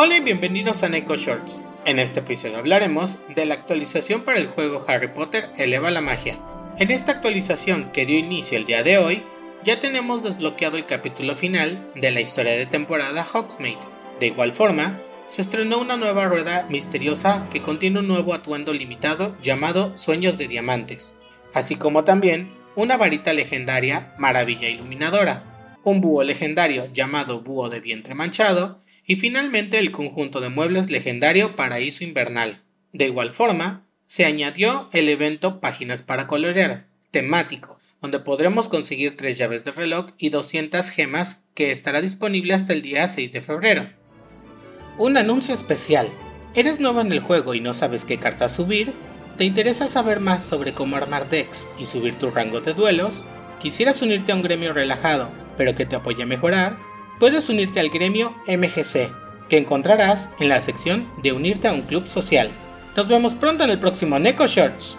Hola 0.00 0.18
y 0.18 0.20
bienvenidos 0.20 0.84
a 0.84 0.88
Neko 0.88 1.16
Shorts. 1.16 1.60
En 1.84 1.98
este 1.98 2.20
episodio 2.20 2.58
hablaremos 2.58 3.18
de 3.34 3.44
la 3.44 3.54
actualización 3.54 4.22
para 4.22 4.38
el 4.38 4.46
juego 4.46 4.84
Harry 4.86 5.08
Potter 5.08 5.50
Eleva 5.56 5.90
la 5.90 6.00
Magia. 6.00 6.38
En 6.78 6.92
esta 6.92 7.10
actualización 7.10 7.90
que 7.90 8.06
dio 8.06 8.16
inicio 8.16 8.56
el 8.56 8.64
día 8.64 8.84
de 8.84 8.98
hoy, 8.98 9.24
ya 9.64 9.80
tenemos 9.80 10.22
desbloqueado 10.22 10.76
el 10.76 10.86
capítulo 10.86 11.34
final 11.34 11.90
de 11.96 12.12
la 12.12 12.20
historia 12.20 12.52
de 12.52 12.66
temporada 12.66 13.26
Hogsmeade. 13.26 13.80
De 14.20 14.28
igual 14.28 14.52
forma, 14.52 15.00
se 15.26 15.42
estrenó 15.42 15.78
una 15.78 15.96
nueva 15.96 16.26
rueda 16.26 16.64
misteriosa 16.70 17.48
que 17.50 17.60
contiene 17.60 17.98
un 17.98 18.06
nuevo 18.06 18.34
atuendo 18.34 18.72
limitado 18.72 19.36
llamado 19.42 19.98
Sueños 19.98 20.38
de 20.38 20.46
Diamantes, 20.46 21.18
así 21.54 21.74
como 21.74 22.04
también 22.04 22.54
una 22.76 22.96
varita 22.96 23.32
legendaria 23.32 24.14
Maravilla 24.16 24.68
Iluminadora, 24.68 25.80
un 25.82 26.00
búho 26.00 26.22
legendario 26.22 26.86
llamado 26.92 27.40
Búho 27.40 27.68
de 27.68 27.80
Vientre 27.80 28.14
Manchado 28.14 28.80
y 29.08 29.16
finalmente 29.16 29.78
el 29.78 29.90
conjunto 29.90 30.40
de 30.40 30.50
muebles 30.50 30.90
legendario 30.90 31.56
Paraíso 31.56 32.04
Invernal. 32.04 32.62
De 32.92 33.06
igual 33.06 33.32
forma, 33.32 33.86
se 34.06 34.26
añadió 34.26 34.90
el 34.92 35.08
evento 35.08 35.60
Páginas 35.60 36.02
para 36.02 36.26
colorear, 36.26 36.86
temático, 37.10 37.80
donde 38.02 38.20
podremos 38.20 38.68
conseguir 38.68 39.16
tres 39.16 39.38
llaves 39.38 39.64
de 39.64 39.72
reloj 39.72 40.10
y 40.18 40.28
200 40.28 40.90
gemas 40.90 41.48
que 41.54 41.72
estará 41.72 42.02
disponible 42.02 42.52
hasta 42.52 42.74
el 42.74 42.82
día 42.82 43.08
6 43.08 43.32
de 43.32 43.40
febrero. 43.40 43.90
Un 44.98 45.16
anuncio 45.16 45.54
especial. 45.54 46.10
¿Eres 46.54 46.78
nuevo 46.78 47.00
en 47.00 47.10
el 47.10 47.20
juego 47.20 47.54
y 47.54 47.60
no 47.60 47.72
sabes 47.72 48.04
qué 48.04 48.18
carta 48.18 48.50
subir? 48.50 48.92
¿Te 49.38 49.44
interesa 49.44 49.86
saber 49.86 50.20
más 50.20 50.44
sobre 50.44 50.72
cómo 50.74 50.96
armar 50.96 51.30
decks 51.30 51.66
y 51.78 51.86
subir 51.86 52.16
tu 52.16 52.30
rango 52.30 52.60
de 52.60 52.74
duelos? 52.74 53.24
¿Quisieras 53.62 54.02
unirte 54.02 54.32
a 54.32 54.34
un 54.34 54.42
gremio 54.42 54.74
relajado, 54.74 55.30
pero 55.56 55.74
que 55.74 55.86
te 55.86 55.96
apoye 55.96 56.24
a 56.24 56.26
mejorar? 56.26 56.87
Puedes 57.18 57.48
unirte 57.48 57.80
al 57.80 57.90
gremio 57.90 58.34
MGC, 58.46 59.10
que 59.48 59.58
encontrarás 59.58 60.30
en 60.38 60.48
la 60.48 60.60
sección 60.60 61.08
de 61.22 61.32
unirte 61.32 61.68
a 61.68 61.72
un 61.72 61.82
club 61.82 62.06
social. 62.06 62.50
Nos 62.96 63.08
vemos 63.08 63.34
pronto 63.34 63.64
en 63.64 63.70
el 63.70 63.78
próximo 63.78 64.18
Neko 64.18 64.46
Shorts. 64.46 64.96